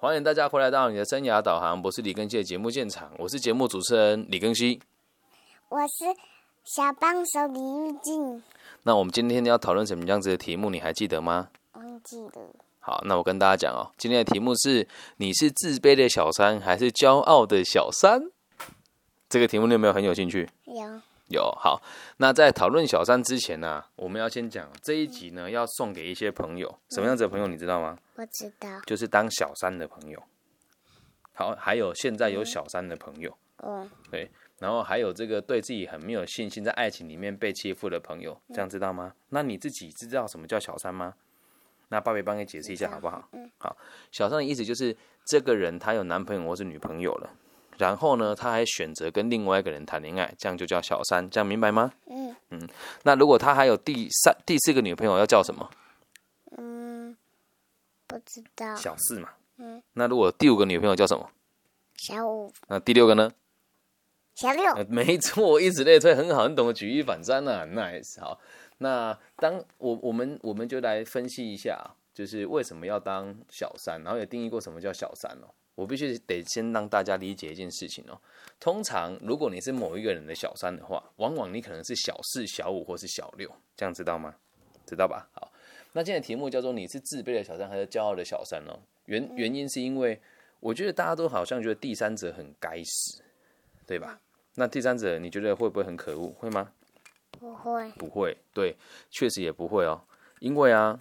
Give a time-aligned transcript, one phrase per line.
[0.00, 4.80] 欢迎大家回来到你的生涯导航，我是李根熙的节目现场，我是节目主持人李根熙。
[5.68, 6.04] 我是
[6.62, 8.40] 小帮手李玉静，
[8.84, 11.48] 那我们今天要讨论什么样子的题目，你还记得吗？
[11.72, 12.30] 忘记了。
[12.78, 18.22] 好，那我跟大家讲哦，今天的题目是：你是自卑的小三，还是骄傲的小三？
[19.28, 20.48] 这个题目你有没有很有兴趣？
[20.66, 21.42] 有有。
[21.60, 21.80] 好，
[22.18, 27.98] 那在讨论小三之前呢、我们要先讲这一集呢，要送给一些朋友，什么样子的朋友你知道吗？
[28.16, 28.68] 我知道。
[28.86, 30.22] 就是当小三的朋友。
[31.32, 39.14] 好，还有现在有小三的朋友，嗯，对，然后还有这个对自己很没有信心，在爱情里面被欺负的朋友，这样知道吗？
[39.28, 41.14] 那你自己知道什么叫小三吗？
[41.90, 43.28] 那爸爸帮你解释一下好不好？
[43.32, 43.76] 嗯，好，
[44.10, 47.30] 小三的意思就是这个人他有男朋友或是女朋友了，
[47.78, 51.92] 然后呢，他还选择跟另外一个人谈恋爱，这样就叫小三，这样明白吗？
[52.06, 52.68] 嗯嗯
[53.04, 55.70] 那如果他还有第三、第四个女朋友，要叫什么？
[56.56, 57.16] 嗯，
[58.06, 58.74] 不知道。
[58.76, 59.30] 小四嘛。
[59.58, 59.82] 嗯。
[59.94, 61.30] 那如果第五个女朋友叫什么？
[61.94, 63.32] 小五、那第六个呢？
[64.34, 68.20] 小六，呃，没错，以此类推，很好，很懂得举一反三呢、nice。
[68.20, 68.38] 好，
[68.78, 71.76] 那当我我们我们就来分析一下，
[72.14, 75.50] 就是为什么要当小三，然后也定义过什么叫小三哦。
[75.78, 78.20] 我必须得先让大家理解一件事情哦。
[78.58, 84.34] 通常，如果你是某一个人的小三的话，往往你可能是小四、小五或是小六，这样知道吗？
[84.84, 85.28] 知道吧？
[85.32, 85.52] 好，
[85.92, 88.80] 那今天的题目叫做你是自卑的小三还是骄傲的小三哦？
[89.04, 90.20] 原原因是因为
[90.58, 93.22] 我觉得大家都好像觉得第三者很该死，
[93.86, 94.20] 对吧？
[94.56, 96.30] 那第三者你觉得会不会很可恶？
[96.32, 96.72] 会吗？
[97.38, 97.88] 不会。
[97.92, 98.74] 不会，对，
[99.10, 100.02] 确实也不会哦。
[100.40, 100.98] 因为啊，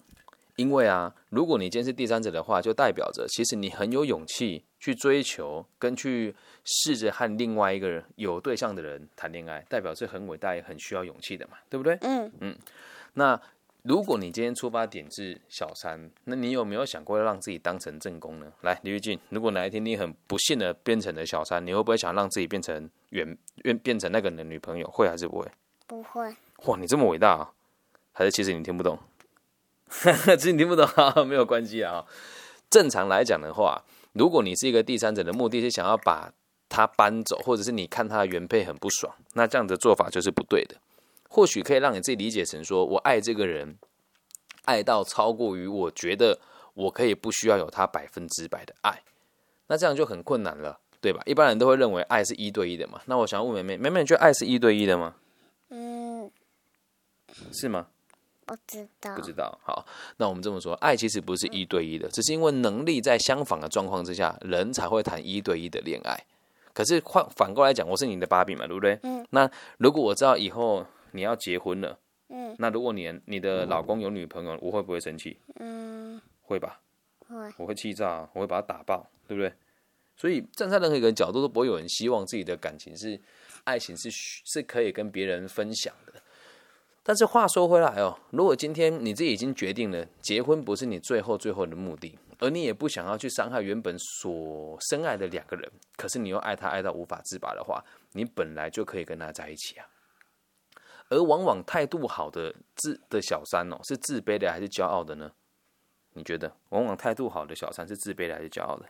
[0.55, 11.97] 因为啊，如果你今天是第三者的话，就代表着其实你很有勇气去追求跟去试着和另外一个人有对象的人谈恋爱，代表是很伟大也很需要勇气的嘛，对不对？
[12.01, 12.57] 嗯嗯，
[13.13, 13.39] 那
[13.83, 18.51] 如果你今天出发点是小三，那你有没有想过要让自己当成正宫呢？
[18.61, 24.85] 来，李玉静，如果哪一天你很不幸的变成了小三，你会不会想让自己变成原变变成那个人的女朋友？
[24.89, 25.47] 会还是不会？
[25.87, 26.35] 不会。
[26.65, 27.53] 哇，你这么伟大啊！
[28.11, 28.99] 还是其实你听不懂？
[29.89, 32.05] 其实你听不懂啊， 没有关系啊。
[32.69, 33.81] 正常来讲的话，
[34.17, 36.33] 如果你是一个第三者的目的是想要把
[36.67, 40.75] 他搬走，或者是你看他的原配很不爽，那这样的做法就是不对的。
[41.29, 43.77] 或许可以让你自己理解成说，我爱这个人，
[44.65, 46.39] 爱到超过于我觉得
[46.73, 49.03] 我可以不需要有他百分之百的爱，
[49.67, 51.21] 那这样就很困难了，对吧？
[51.25, 53.01] 一般人都会认为爱是一对一的嘛。
[53.05, 55.15] 那我想问妹妹，妹妹，你觉得爱是一对一的吗？
[55.69, 56.31] 嗯，
[57.51, 57.87] 是吗？
[58.47, 59.21] 不知道不。
[59.21, 59.59] 知道。
[59.63, 59.85] 好，
[60.17, 66.17] 那我们这么说，爱其实不是一对一的，只是因为能力在相仿的状况之下，人才会谈一对一的恋爱。
[66.73, 68.97] 可是换反过来讲，我是你的芭比嘛，对不对？
[69.03, 69.27] 嗯。
[69.31, 71.99] 那如果我知道以后你要结婚了，
[72.29, 75.37] 嗯那如果你你的老公有女朋友，我会不会生气？
[75.59, 76.79] 嗯，会吧？
[77.27, 77.35] 会。
[77.57, 79.51] 我会气炸啊，我会把他打爆，对不对？
[80.15, 83.19] 所以站在任何一个角度，都不会有人希望自己的感情是
[83.65, 86.13] 爱情是是可以跟别人分享的。
[87.07, 97.81] 但是话说回来哦，如果今天你自己已经决定了结婚不是你最后最后的目的，而你也不想要去伤害原本所深爱的两个人，可是你又爱他爱到无法自拔的话，
[98.11, 99.87] 你本来就可以跟他在一起啊。
[101.07, 105.31] 而往往态度好的自的小三哦，是自卑的还是骄傲的呢？
[106.11, 108.85] 你觉得，往往态度好的小三是自卑的还是骄傲的？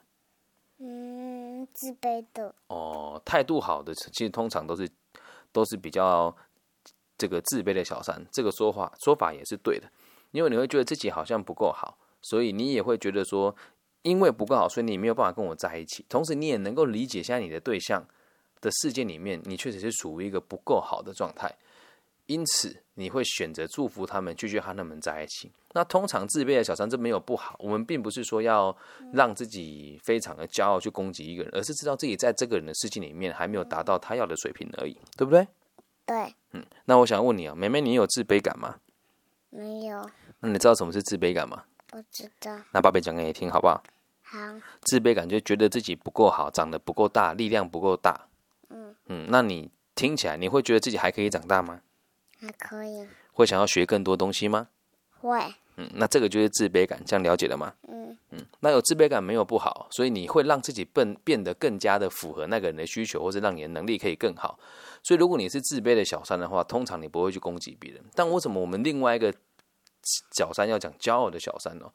[0.80, 2.56] 嗯，自卑的。
[2.66, 4.90] 哦，态度好的其实通常都是
[5.52, 6.36] 都是比较
[7.18, 9.90] 这个自卑的小三，这个说法说法也是对的，
[10.32, 13.56] 因为你会觉得自己好像不够好，所以你也会觉得说，
[14.04, 16.06] 因为不够好，所以你没有办法跟我在一起。
[16.08, 18.06] 同时，你也能够理解现在你的对象
[18.62, 21.54] 的世界里面，你确实是处于一个不够好的状态，
[22.28, 25.52] 因此你会选择祝福他们，继续和他们在一起。
[25.74, 28.76] 那通常自卑的小三这没有不好，我们并不是说要
[29.14, 35.48] 让自己非常的骄傲去攻击一个人，而是知道自己在这个人的世界里面还没有达到他要的水平而已，对不对？
[36.08, 38.78] 对，嗯那我想问你啊，妹妹，你有自卑感吗？
[39.50, 40.10] 没有，
[40.40, 41.66] 那你知道什么是自卑感吗？
[41.86, 42.58] 不知道。
[42.72, 43.84] 那爸爸讲给你听好不好？
[44.24, 44.38] 好，
[44.82, 48.28] 自卑感就觉得自己不够好，长得不够大，力量不够大。
[48.70, 51.82] 嗯嗯，那你听起来你会觉得自己还可以长大吗？
[52.40, 53.08] 还可以。
[53.34, 54.70] 会想要学更多东西吗？
[55.20, 55.56] 会。
[55.78, 57.72] 嗯，那这个就是自卑感，这样了解了吗？
[57.88, 64.60] 嗯嗯那有自卑感没有不好，所以你会让自己变变得更加的符合那个人的需求，或者让你的能力可以更好。
[65.04, 68.04] 所以如果你是自卑的小三的话，通常你不会去攻击别人。
[68.16, 69.34] 但为什么我们另外一个
[70.36, 71.86] 小三要讲骄傲的小三呢？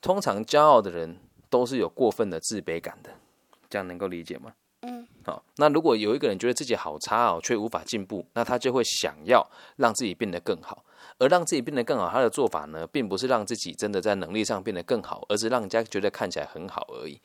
[0.00, 1.16] 通常骄傲的人
[1.48, 3.10] 都是有过分的自卑感的，
[3.70, 4.52] 这样能够理解吗？
[5.24, 9.46] 好，那如果有一个人觉得自己好差哦，却无法进步，那他就会想要
[9.76, 10.84] 让自己变得更好。
[11.18, 17.20] 而让自己变得更好，他的做法呢，并不是让自己真的在能力上变得更好，而是让人家觉得看起来很好而已。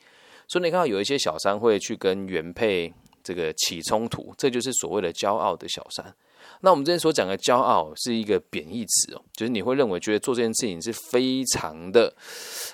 [0.47, 6.13] 所以你看到有一些小三会去跟原配这个起冲突，这就是所谓的骄傲的小三。
[6.61, 12.13] 那我们之前所讲的骄傲是一个贬义词哦，就是你会认为觉得做这件事情是非常的，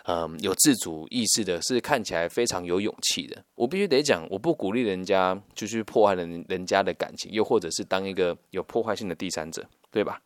[0.05, 3.43] 嗯，有自主意识的，是看起来非常有勇气的。
[3.55, 10.21] 我必须得讲，我不鼓励人家就去破坏人人家的感情，又或者是当一个有破坏性的第三者，对吧？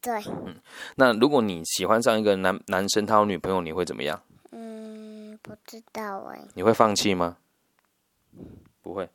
[0.00, 0.22] 对。
[0.46, 0.54] 嗯，
[0.96, 4.22] 那如果你喜欢上一个男男生，他有女朋友，你会怎么样？
[4.52, 6.40] 嗯，不知道哎。
[6.54, 7.36] 你会放弃吗？
[8.82, 9.08] 不会。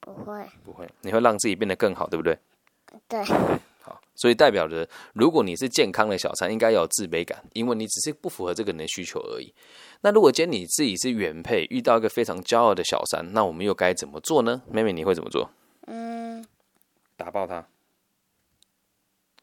[0.00, 0.46] 不会。
[0.64, 0.88] 不会。
[1.02, 2.38] 你会让自己变得更好，对不对？
[3.08, 3.22] 对，
[3.82, 9.52] 好，所以代表着，如果你是健康的小三，应该有自卑感，因为你只是不符合这个人的需求而已。
[10.00, 14.62] 那如果今天你自己是原配，遇到一个非常骄傲的小三，那我们又该怎么做呢？
[14.70, 15.50] 妹妹，你会怎么做？
[15.86, 16.44] 嗯，
[17.16, 17.66] 打爆他，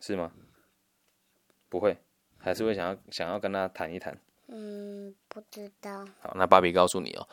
[0.01, 0.31] 是吗？
[1.69, 1.97] 不会，
[2.37, 4.17] 还是会想要想要跟他谈一谈。
[4.47, 6.05] 嗯，不知道。
[6.21, 7.27] 好，那芭比告诉你哦，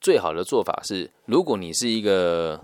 [0.00, 2.60] 最好的做法是，如果你是一个。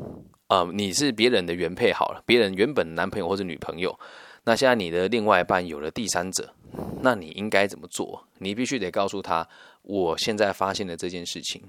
[0.48, 3.98] 啊，你是别人的原配好了，别人原本男朋友或者女朋友，
[4.44, 6.54] 那现在你的另外一半有了第三者，
[7.02, 8.28] 那你应该怎么做？
[8.38, 9.48] 你必须得告诉他，
[9.82, 11.62] 我现在发现了这件事情，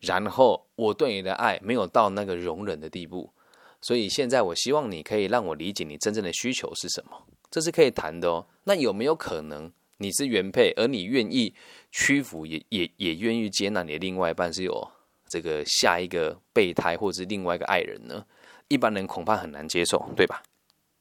[0.00, 3.32] 然后我对你的爱没有到那个容忍的地步，
[3.80, 8.46] 所以现在我希望你可以让我理解你真正的需求是什么，这是可以谈的哦。
[8.64, 11.54] 那有没有可能你是原配，而你愿意
[11.90, 14.90] 屈服，也也也愿意接纳你的另外一半是有？
[15.30, 18.26] 这个下一个备胎或者是另外一个爱人呢？
[18.68, 20.42] 一般人恐怕很难接受，对吧？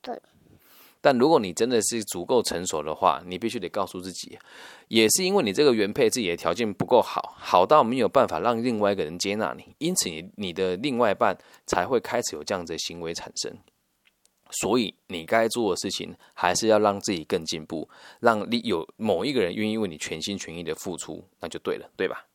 [0.02, 0.18] 对。
[1.02, 4.38] 但如果你真的是足够成熟的话，你必须得告诉自己，
[4.90, 13.56] 也是因为你这个原配自己的条件不够好，好到没有办法让另外一个人接纳你，因此你你的另外一半才会开始有这样子的行为产生。
[14.52, 17.88] 所以你该做的事情，还是要让自己更进步，
[18.20, 22.26] 让你有某一个人愿意为你全心全意的付出，那就对了，对吧？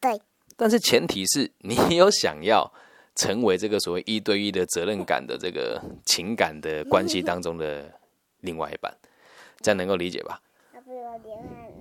[0.00, 0.20] 对。
[0.56, 2.72] 但是前提是你有想要
[3.14, 7.90] 成为这个所谓一对一的责任感的这个情感的关系当中的
[8.40, 8.94] 另外一半，
[9.60, 10.40] 这样能够理解吧？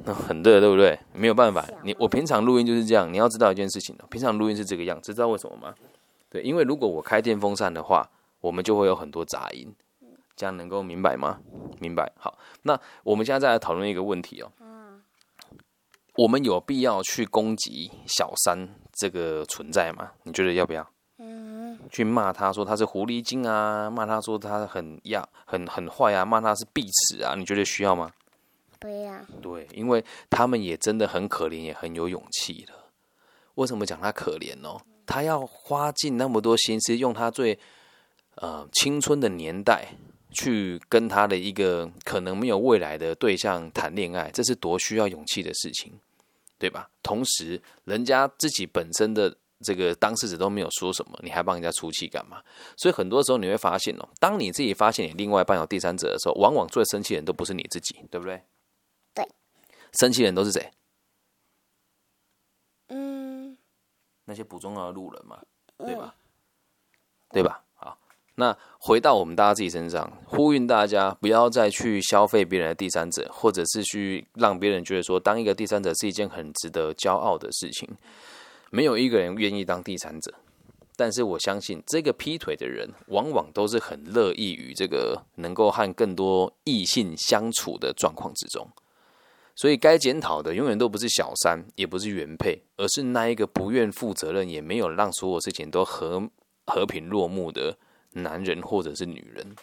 [0.05, 0.97] 那很热，对不对？
[1.13, 3.11] 没有办法，你我平常录音就是这样。
[3.11, 5.73] 你要知道一件事情平常录音是这个样，知道为什么吗？
[6.29, 8.09] 对，因为如果我开电风扇的话，
[8.41, 9.73] 我们就会有很多杂音。
[10.35, 11.39] 这样能够明白吗？
[11.79, 12.11] 明白。
[12.17, 14.51] 好，那我们现在再来讨论一个问题哦。
[16.15, 20.11] 我们有必要去攻击小三这个存在吗？
[20.23, 20.87] 你觉得要不要？
[21.17, 28.11] 嗯，去骂他说他是狐狸精啊，骂他说他很呀很很坏啊，骂他是碧池啊，你觉得需要吗？
[28.79, 29.13] 不要。
[29.41, 32.73] 对，因为他们也真的很可怜，也很有勇气的。
[33.55, 34.77] 为什么讲他可怜呢？
[35.05, 37.57] 他要花尽那么多心思，用他最
[38.35, 39.95] 呃青春的年代
[40.33, 45.93] 去跟他的一个可能没有未来的对象谈恋爱，这是多需要勇气的事情。
[46.59, 46.89] 对吧？
[47.01, 52.41] 同时，人家自己本身的这个当事者都没有说什么，你还帮人家出气干嘛？
[52.77, 58.41] 所以很多时候你会发现哦，当你自己发现你另外一半有第三者的时候，往往最生气的人都不是你自己，对不对？
[59.13, 59.27] 对，
[59.99, 60.71] 生气人都是谁？
[62.87, 63.57] 嗯，
[64.23, 65.43] 那些不重要的路人嘛，
[65.79, 66.15] 对吧？
[67.29, 67.61] 对吧？
[68.35, 77.87] 那回到我们大家自己身上，呼吁大家不要再去消费别人的第三者，或者是去让别人觉得说当一个第三者是一件很值得骄傲的事情。
[78.71, 80.33] 没有一个人愿意当第三者，
[80.95, 88.67] 但是我相信这个劈腿的人往往都是很乐意于这个能够和更多异性相处的状况之中。
[89.55, 96.27] 所以该检讨的永远都不是小三，也不是原配，而是那一个不愿负责任，也没有让所有事情都和
[96.65, 97.77] 和平落幕的。
[98.13, 99.55] 男人或者是女人，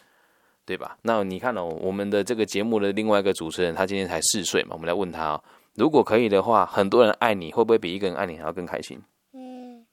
[0.64, 0.96] 对吧？
[1.02, 9.02] 那你看哦，我们的这个节目的另外一个主持人，他今天才四岁嘛，我们来问他哦，如果可以的话，很多人爱你会不会比一个人爱你还要更开心？
[9.32, 9.86] 嗯，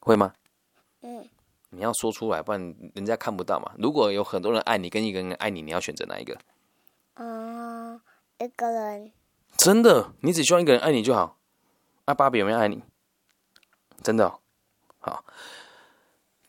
[0.00, 0.32] 会吗？
[1.02, 1.28] 嗯，
[1.70, 3.72] 你要说出来，不然人家看不到嘛。
[3.78, 6.36] 如果有很多人爱你，跟一个人爱你，你要选择哪一个？
[7.14, 8.00] 嗯，
[8.38, 9.12] 一个人。
[9.56, 11.38] 真的，你只需要一个人爱你就好。
[12.06, 12.82] 那芭比有没有爱你？
[14.02, 14.32] 真的，
[14.98, 15.24] 好。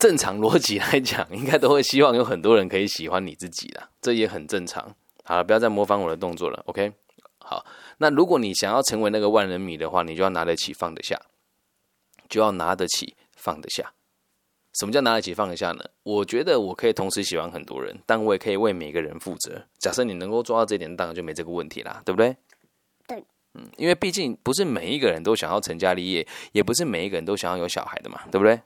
[0.00, 4.96] 正常逻辑来讲，应该都会希望有很多人可以喜欢你自己的， 这也很正常。
[5.24, 6.94] 好了，不要再模仿我的动作了，OK？
[7.38, 7.66] 好，
[7.98, 11.20] 那如果你想要成为那个万人迷的话，你就要拿得起放得下，
[12.30, 13.92] 就要拿得起放得下。
[14.72, 15.84] 什么叫拿得起放得下呢？
[16.02, 19.66] 我觉得我可以同时喜欢很多人，但我也可以为每个人负责。
[19.78, 22.34] 假设你能够做到这点，当然就没这个问题啦，对不对？
[23.06, 23.22] 对，
[23.54, 28.58] 嗯，因为毕竟不是每一个人都想要成家立业，也不是每一个人都想要有小孩的嘛，对不对？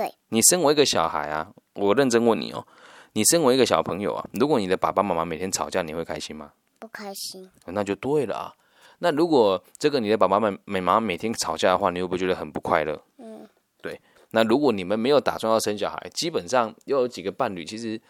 [0.00, 2.66] 对，你身为一个小孩啊，我认真问你哦，
[3.12, 6.52] 你身为一个小朋友啊，如果你的爸爸妈妈每天吵架，你会开心吗？
[6.78, 8.54] 不开心，那就对了啊。
[9.00, 12.98] 那如果这个你的爸爸们每妈每天吵架的话，你会不会觉得很不快乐？
[13.18, 13.46] 嗯，
[13.82, 14.00] 对。
[14.30, 18.00] 那如果你们没有打算要生小孩，基本上又有几个伴侣，其实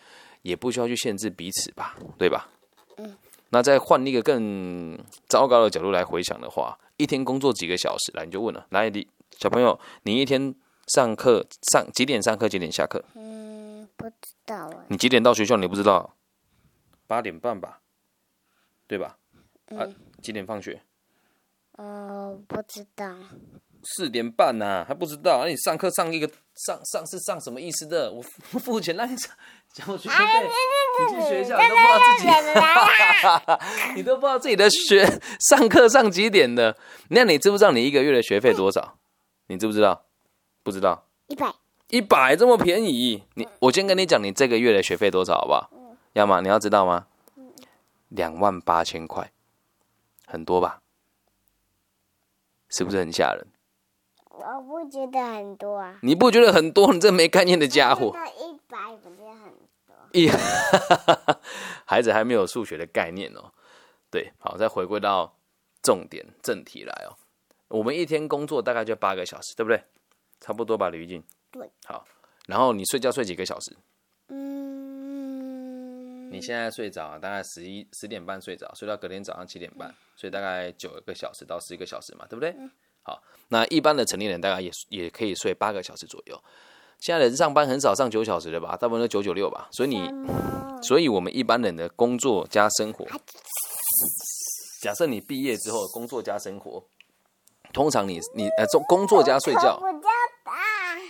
[0.42, 2.48] 也不需要去限制彼此吧，对吧？
[2.98, 3.16] 嗯。
[3.48, 9.04] 那再换一个更糟糕的角度来回想的话，一天工作几个小时，来你就问了，来你
[9.36, 10.54] 小朋友，你一天
[10.88, 13.04] 上课上几点上课，几点下课？
[13.14, 14.86] 嗯，不知道哎。
[14.88, 15.56] 你几点到学校？
[15.56, 16.16] 你不知道？
[17.06, 17.80] 八点半吧，
[18.86, 19.16] 对吧？
[19.76, 19.86] 啊，
[20.22, 20.80] 几点放学？
[21.72, 23.14] 呃，不知道。
[23.82, 25.40] 四点半呐，还不知道？
[25.44, 26.28] 那你上课上一个
[26.66, 28.12] 上上是上什么意思的？
[28.12, 28.20] 我
[28.60, 29.30] 付钱让你上
[29.72, 30.16] 交学费，
[31.08, 35.06] 你去学校都不知道自己， 你都不知道自己的学
[35.48, 36.76] 上课上几点的？
[37.08, 38.98] 那你知不知道你一个月的学费多少？
[39.46, 40.04] 你知不知道？
[40.62, 41.06] 不知道。
[41.28, 41.54] 一百。
[41.88, 43.24] 一百这么便宜？
[43.34, 45.70] 你我先跟你讲，你这个月的学费多少好不好？
[46.12, 46.40] 要吗？
[46.40, 47.06] 你要知道吗？
[48.08, 49.32] 两万八千块，
[50.26, 50.80] 很多吧？
[52.68, 53.46] 是不是很吓人？
[54.30, 55.98] 我不觉得很多啊。
[56.02, 56.92] 你不觉得很多？
[56.92, 58.16] 你这没概念的家伙。
[58.38, 59.52] 一百不是很
[59.86, 59.96] 多。
[60.12, 60.28] 一，
[61.84, 63.52] 孩子还没有数学的概念哦。
[64.10, 65.36] 对，好，再回归到
[65.82, 67.16] 重点正题来哦。
[67.66, 69.82] 我们一天工作大概就八个小时，对不对？
[70.40, 71.22] 差不多吧，吕玉静。
[71.50, 71.70] 对。
[71.84, 72.04] 好，
[72.46, 73.76] 然后你睡觉睡几个小时？
[74.28, 76.30] 嗯。
[76.32, 82.54] 你现在睡着大概十一十点半睡着，睡到隔天早上七点半，睡大概九个小时到十一个小时嘛，对不对？
[83.02, 86.40] 好，那一般的成年人大概也也可以睡八个小时左右。
[87.00, 89.68] 现在人上班很少上九小时的吧，大部分都九九六吧。
[89.72, 90.08] 所以你，
[90.82, 93.04] 所以我们一般人的工作加生活，
[94.82, 96.84] 假设你毕业之后工作加生活，
[97.72, 99.80] 通常你你呃做工作加睡觉。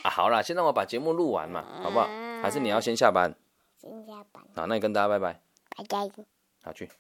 [0.02, 2.08] 啊，好了，先让我把节目录完嘛，好不好？
[2.42, 3.34] 还是你要先下班？
[3.80, 4.42] 先下班。
[4.54, 5.40] 好，那你跟大家拜拜。
[5.76, 6.10] 拜拜。
[6.62, 6.90] 好去。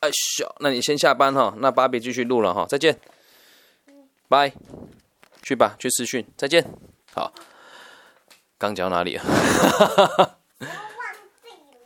[0.00, 2.98] 哎咻，那你先下班哈，那芭比继续录了哈，再见，
[4.28, 4.52] 拜，
[5.42, 6.66] 去吧，去私训，再见，
[7.14, 7.32] 好，
[8.58, 9.24] 刚讲哪里啊？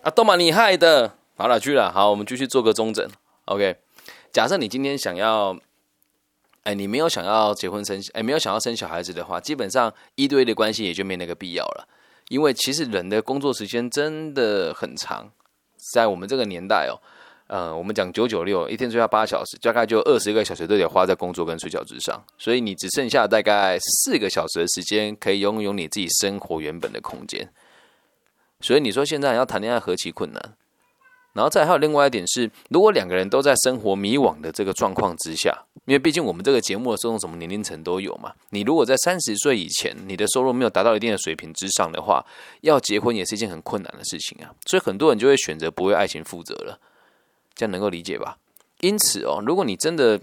[0.02, 3.06] 啊，都蛮你害的，好了，去了，好，我们继续做个中诊
[3.44, 3.76] ，OK。
[4.32, 5.58] 假设你今天想要，
[6.66, 11.88] 哎，你没有想要结婚生，哎，没有想要生小孩子的话，基本上一对一的关系也就没那个必要了，
[12.28, 15.30] 因为其实人的工作时间真的很长，
[15.94, 16.98] 在我们这个年代哦。
[17.46, 27.48] 呃，我们讲九九六，一天睡觉八小时，大概就二十个小时都得花在工作跟睡觉之上，所以你只剩下大概四个小时的时间可以拥有你自己生活原本的空间。
[28.60, 30.56] 所以你说现在要谈恋爱何其困难？
[31.36, 42.24] 然后再还有另外一点是，如果两个人都在生活迷惘的这个状况之下，因为毕竟我们这个节目的受众什么年龄层都有嘛，你如果在三十岁以前，你的收入没有达到一定的水平之上的话，
[42.62, 44.50] 要结婚也是一件很困难的事情啊。
[44.66, 46.80] 所以很多人就会选择不为爱情负责了。
[47.54, 48.38] 这样能够理解吧？
[48.80, 50.20] 因此哦，如果你真的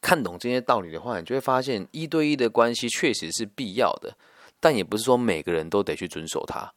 [0.00, 4.16] 看懂这些道理的话，你就会发现一对一的关系确实是必要的，
[4.58, 6.72] 但也不是说每个人都得去遵守它。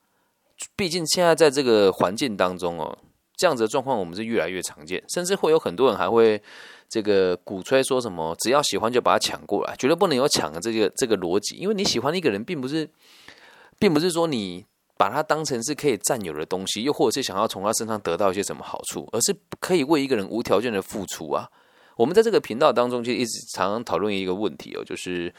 [0.75, 2.97] 毕竟现在在这个环境当中哦，
[3.43, 6.41] 这样子的状况我们是越来越常见，甚至会有很多人还会
[6.87, 12.89] 这个鼓吹说什么只要喜欢就把它抢过来，绝对不能有抢的这个这个逻辑，因为你喜欢一个人，并不是，
[13.77, 14.65] 并不是说你。
[14.95, 21.49] 把它当成是可以占有的东西，又或者是想要从他身上得到一些什么好处，而是可以为一个人无条件的付出啊。
[21.97, 25.33] 我们在这个频道当中，就一直常常讨论一个问题哦，就是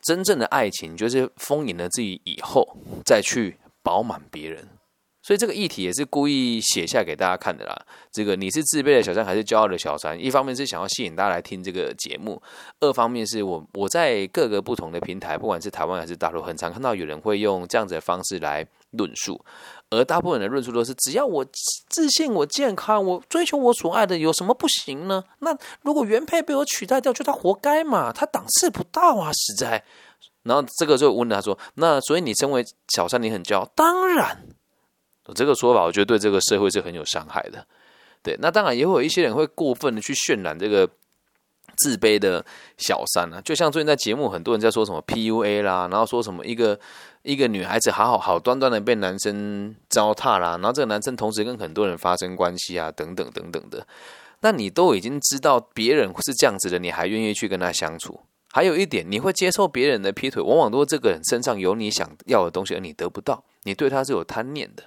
[0.00, 4.66] 真正的爱情，就是丰盈了自己以后，再去饱满别人。
[5.22, 7.86] 所以这个议题也是故意写下给大家看的啦。
[8.10, 10.18] 这个你是自卑的小三还是骄傲的小三？
[10.20, 12.42] 一方面是想要吸引大家来听这个节目，
[12.80, 19.40] 二方面是我我在各个不同的平台，不管是台湾还是大陆，很常看到有人会用这样子的方式来论述。
[19.90, 21.46] 而大部分的论述都是：只要我
[21.88, 25.22] 自信、我健康、我追求我所爱的，有什么不行呢？
[25.40, 29.84] 那如果原配被我取代掉，就他活该嘛，他档次不到啊，实在。
[30.44, 33.70] 然后这个就问他说：那所以你身为小三，你很骄傲？
[33.76, 34.51] 当然。
[35.26, 37.66] 我这个说法，我觉得对这个社会是很有伤害的。
[38.22, 40.88] 对，那当然也会有一些人会过分的去渲染这个
[41.76, 42.44] 自卑的
[42.76, 46.78] 小三啊，就像最近在节目，很多人在说什么 PUA 啦，然后说什么一个
[47.22, 53.86] 一个女孩子好好好端端的被男生糟蹋啦，然后这个男生同时跟很多人发生关系啊，等等等等的。
[54.40, 58.20] 那你都已经知道别人是这样子的，你还愿意去跟他相处？
[58.52, 64.84] 还有一点，你会接受别人的劈腿，往往都是这个人身上有你想要的东西，而你得不到，你对他是有贪念的。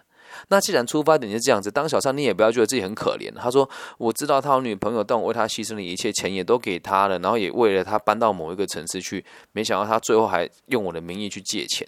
[0.49, 3.33] 那既然出发点是这样子，当小三你也不要觉得自己很可怜。
[3.35, 9.25] 他说：“我知道他有女朋友，但我为他牺牲了一切，钱也都给他了，然后也为了他搬到某一个城市去。
[9.51, 11.87] 没想到他最后还用我的名义去借钱。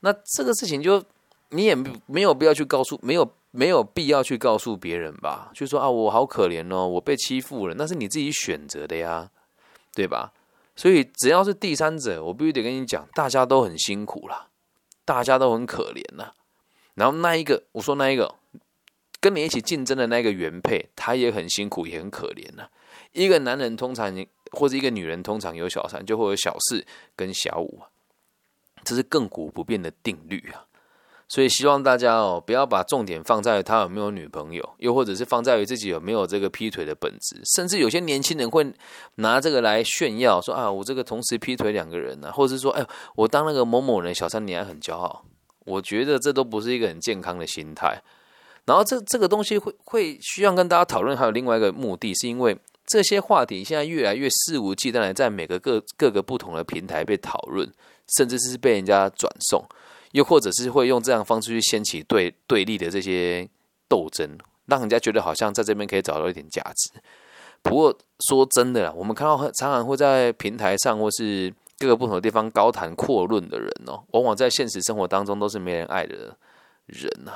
[0.00, 1.02] 那这个事情就
[1.50, 1.74] 你也
[2.06, 5.50] 没有必要去告诉，没有没有必要去告诉别人吧？
[5.54, 9.30] 就说啊，我好可怜哦，我被欺负了，那是你自己选择的呀，
[9.94, 10.32] 对吧？
[10.76, 14.46] 所以只要是第三者，我必须得跟你讲，大家都很辛苦啦，
[15.04, 16.32] 大家都很可怜呐。”
[16.98, 18.34] 然后那一个，我说那一个
[19.20, 22.68] 跟你一起竞争的那个原配，他也很辛苦，也很可怜呐。
[23.12, 24.12] 一个男人通常
[24.50, 27.80] 或者一个女人通常有小三，就会有小四跟小五，
[28.84, 30.64] 这是亘古不变的定律啊。
[31.30, 37.38] 所以希望大家哦，不要把重点放在他有没有女朋友，又或者是放在于自己有没有这个劈腿的本质。
[37.54, 38.72] 甚至有些年轻人会
[39.16, 45.22] 拿这个来炫耀，说啊，我这个同时劈腿两个人呢，或者是说，哎，我当那个某某人小三，你还很骄傲。
[45.68, 48.00] 我觉得这都不是一个很健康的心态，
[48.64, 52.56] 然后这这个东西会会需要跟大家讨论，还有另外一个目的，是因为
[52.86, 57.70] 这些话题现在越来越肆无忌惮的在每个各各个不同的平台被讨论，
[58.16, 59.62] 甚至是被人家转送，
[60.12, 63.46] 又或者是会用这样方式去掀起对对立的这些
[63.88, 67.00] 斗争，让人家觉得好像在这边可以找到一点价值。
[67.62, 67.96] 不过
[68.28, 71.52] 说真的啦，我们看到常常会在平台上或是。
[71.78, 76.36] 各个不同的地方高谈阔论的人哦，往往在现实生活当中都是没人爱的
[76.86, 77.32] 人呐。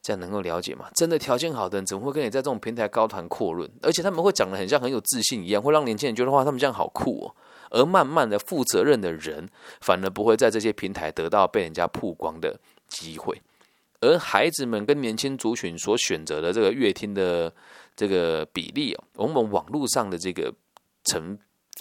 [0.00, 0.88] 这样能够了解吗？
[0.94, 3.68] 真的条件好的人，怎么会跟你在这种平台高谈阔论？
[3.82, 7.34] 而且他们会讲的很像很有自信一样，会让年轻人觉得哇，他们这样好酷哦。
[7.70, 9.46] 而慢慢的，负责任的人
[9.80, 13.42] 反而不会在这些平台得到被人家曝光的机会。
[14.00, 17.52] 而孩子们跟年轻族群所选择的这个乐听的
[17.96, 20.54] 这个比例哦，我们网络上的这个
[21.04, 21.36] 成。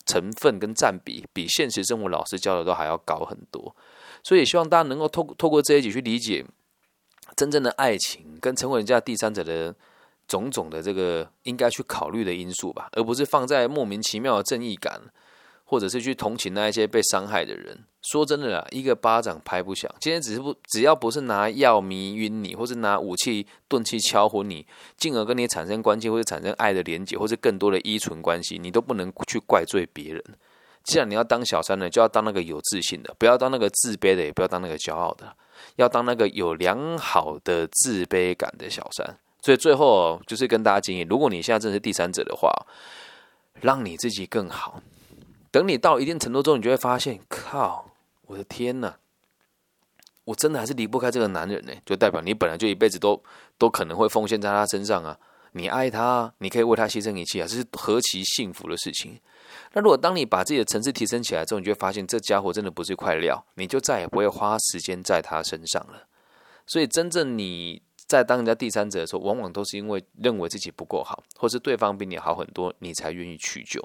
[0.07, 3.75] 成分跟占比比现实生活老师教的都还要高很多，
[4.23, 6.43] 所以希望大家能够透透过这一集去理解
[7.35, 9.75] 真正的爱情跟成为人家第三者的
[10.27, 15.01] 种种的这个应该去考虑的因素吧，而不是放在莫名其妙的正义感。
[15.69, 17.83] 或者是去同情那一些被伤害的人。
[18.09, 19.93] 说真的啦，一个巴掌拍不响。
[19.99, 30.23] 今天只是不，只要不是拿药迷晕你，或是拿武器钝器敲昏你，进而跟你产生关系，或者产生爱的连结，或是更多的依存关系，你都不能去怪罪别人。
[30.85, 35.36] 既然你要当小三呢，就要当那个有自信的，不要当那个自卑的，也不要当那个骄傲的，
[35.75, 39.17] 要当那个有良好的自卑感的小三。
[39.41, 42.49] 所以最后就是跟大家建议，如果你现在真是第三者的话，
[43.60, 44.82] 让你自己更好。
[45.51, 47.87] 等你到一定程度之后，你就会发现，靠，
[48.27, 48.93] 我的天呐，
[50.23, 51.73] 我真的还是离不开这个男人呢。
[51.85, 53.21] 就代表你本来就一辈子都
[53.57, 55.17] 都可能会奉献在他身上啊。
[55.53, 59.19] 你爱他，你可以为他牺牲一切啊，这是何其幸福的事情。
[59.73, 66.07] 那如果当你把自己的层次提升起来之后，你就会发现这家伙真的不是一块料，你就再也不会花时间在他身上了。
[66.67, 73.84] 所以，真正你在当人家第三者的时候，往往都是因为认为自己不够好，或是对方比你好很多，你才愿意去救。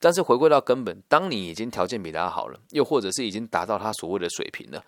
[0.00, 4.82] 但是回归到根本，当你已经条件比他好了，又或者是已经达到他所谓的水平了，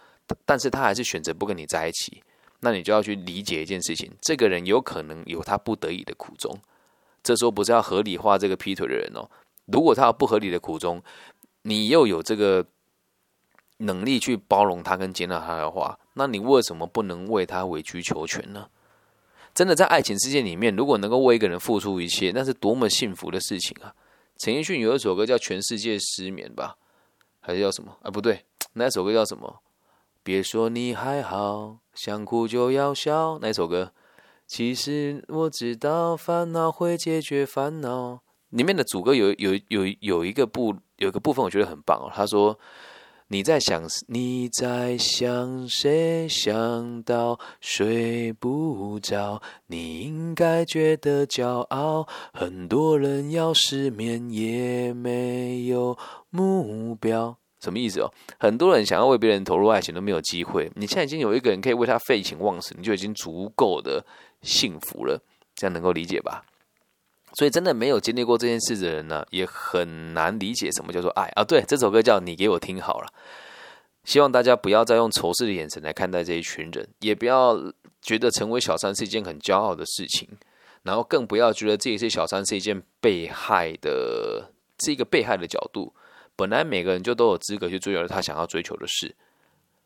[0.47, 2.23] 但是他还是选择不跟你在一起，
[2.61, 6.59] 那你就要去理解一件事情：这个人有可能有他不得已的苦衷。
[7.23, 9.29] 这时候不是要合理化这个劈腿的人哦。
[9.67, 11.03] 如果他有不合理的苦衷，
[11.63, 12.65] 你又有这个
[13.81, 18.69] 能力去包容他跟接纳他的话，那你为什么不能为他委曲求全呢？
[19.53, 23.93] 真的在爱情世界里面，如果能够为一个人付出一切，那是多么幸福的事情啊！
[24.39, 26.77] 陈奕迅有一首歌叫《全世界失眠》吧，
[27.41, 27.97] 还是叫什么？
[28.03, 29.61] 啊，不对，那首歌叫什么？
[30.23, 33.39] 别说你还好，想哭就要笑。
[33.43, 33.93] 那首歌？
[34.47, 38.21] 其实我知道，烦恼会解决烦恼。
[38.51, 42.09] 里面的主歌有有有有一个部，有一个部分我觉得很棒哦。
[42.15, 42.57] 他说。
[43.33, 46.27] 你在想你在想谁？
[46.29, 52.09] 想到睡不着，你应该觉得骄傲。
[52.33, 55.97] 很多人要失眠也没有
[56.31, 58.13] 目标，什么意思哦？
[58.41, 60.69] 很多人想要为别人投入爱情都没有机会。
[60.75, 64.05] 你现在已经有一个人可以为他废寝忘食，你就已经足够的
[64.43, 65.23] 幸福了。
[65.55, 66.43] 这样能够理解吧？
[67.41, 71.43] 所以，真的没有经历过这件事的人呢，也很难理解什么叫做爱啊！
[71.43, 73.11] 对，这首歌叫你给我听好了。
[74.05, 77.59] 希望大家不要再用仇视的眼神来看待这一群人，也不要
[78.03, 80.29] 觉得成为小三是一件很骄傲的事情，
[80.83, 85.95] 然后更不要觉得自己是小三是一件被害的，是一个被害的角度。
[86.37, 89.17] 本来每个人就都有资格去追求他想要追求的事，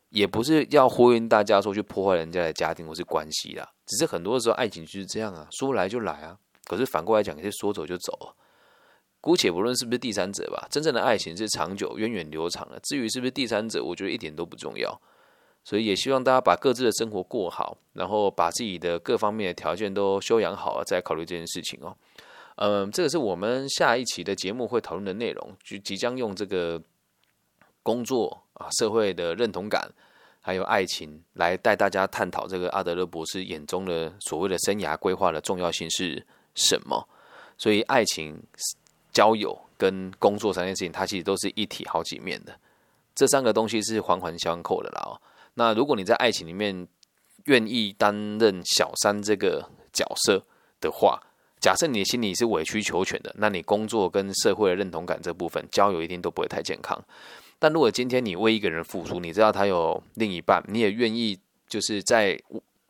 [0.09, 3.65] 也不是要呼吁大家说去破坏人家的家庭或是关系啦。
[3.85, 6.37] 只是很多时候爱情就是这样啊，说来就来啊。
[6.65, 8.35] 可是反过来讲，也是说走就走。
[9.21, 12.79] 姑且不论是不是第三者吧，真正的爱情是长久、源远流长的。
[12.81, 15.01] 至于是不是第三者，我觉得一点都不重要。
[15.63, 21.97] 所以也希望大家把各自的生活过好，然后把自己的各方面的条件都修养好了，再考虑这件事情哦。
[22.57, 26.79] 嗯，这个是我们下一期的节目会讨论的内容，就即将用这个
[27.81, 29.91] 工作啊、社会的认同感，
[30.39, 36.23] 还有爱情来带大家探讨这个阿德勒博士眼中的所谓的生涯规划的重要性是
[36.55, 37.07] 什么。
[37.57, 38.41] 所以，爱情、
[39.13, 42.57] 交友跟工作三件事情，它其实都是一体好几面的。
[43.13, 45.01] 这三个东西是环环相扣的啦。
[45.05, 45.21] 哦，
[45.53, 46.87] 那如果你在爱情里面
[47.45, 50.43] 愿意担任小三这个角色
[50.81, 51.21] 的话，
[51.61, 57.01] 假设你心里是委曲求全的，那你工作跟社会的认同感这部分，交友一定都不会太健康。
[57.57, 61.39] 但如果今天你为一个人付出，你知道他有另一半，你也愿意
[61.69, 62.37] 就是在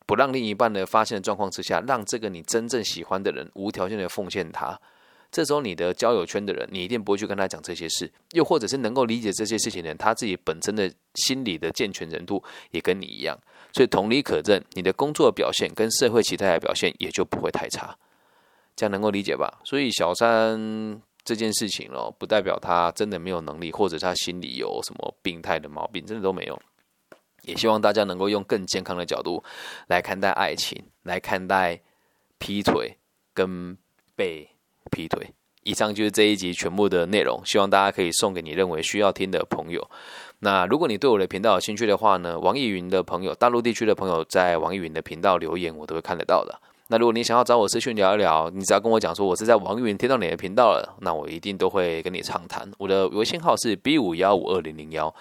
[0.06, 4.80] 不让另一半的发现的状况之下，让这个你真正喜欢的人无条件的奉献他，
[5.32, 13.36] 这时候你的交友圈的人，你一定不会去跟他讲这些事，又或者是能够理解这些事情的人，他自己本身的心理的健全程度也跟你一样，
[13.72, 17.96] 所以同理可证，你的工作表现跟社会其他的表现也就不会太差。
[18.76, 19.60] 这样能够理解吧？
[19.64, 26.62] 所以小三这件事情哦，不代表他真的没有能力，或者他心里有什么病态的毛病，真的都没有。
[27.46, 29.42] 也希望大家能够用更健康的角度
[29.86, 31.80] 来看待爱情，来看待
[32.38, 32.96] 劈腿
[33.32, 33.78] 跟
[34.14, 34.50] 被
[34.90, 35.32] 劈腿。
[35.62, 39.88] 以上就是这一集全部的内容，希望大家可以送给你认为需要听的朋友。
[40.40, 46.60] 那如果你对我的频道有兴趣的话呢，网易云的朋友，大陆地区的朋友在网易云的频道留言，我都会看得到的。
[46.88, 52.70] 那如果你想要找我私讯聊一聊，你只要跟我讲说我是在网易云听到你的频道了，那我一定都会跟你畅谈。
[52.78, 55.12] 我的微信号是 B 五幺五二零零幺。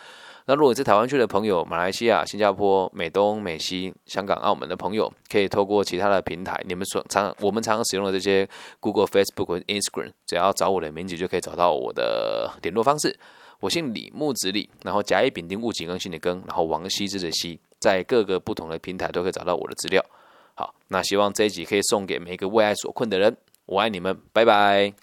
[0.47, 8.47] 那如果在台湾区的朋友，马来西亚、新加坡、美东、美西、香港、澳门的朋友，可以透过其他的平台，你们所常我们常常使用的这些
[8.79, 13.17] Google、Facebook 和 Instagram，只要找我的名字就可以找到我的联络方式。
[13.59, 20.03] 我姓李，木子李，然后甲乙丙丁戊己庚辛的庚，然后王羲之的羲，在各个不同的平台都可以找到我的资料。
[20.53, 23.35] 好，那希望这一集可以送给每一个为爱所困的人。
[23.65, 24.93] 我爱你们，拜拜。